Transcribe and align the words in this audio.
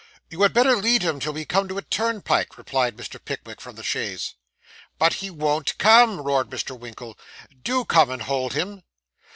'You 0.31 0.41
had 0.41 0.51
better 0.51 0.75
lead 0.77 1.03
him 1.03 1.19
till 1.19 1.33
we 1.33 1.45
come 1.45 1.67
to 1.67 1.77
a 1.77 1.83
turnpike,' 1.83 2.57
replied 2.57 2.97
Mr. 2.97 3.23
Pickwick 3.23 3.61
from 3.61 3.75
the 3.75 3.83
chaise. 3.83 4.33
'But 4.97 5.13
he 5.21 5.29
won't 5.29 5.77
come!' 5.77 6.19
roared 6.19 6.49
Mr. 6.49 6.75
Winkle. 6.75 7.15
'Do 7.61 7.85
come 7.85 8.09
and 8.09 8.23
hold 8.23 8.53
him. 8.53 8.81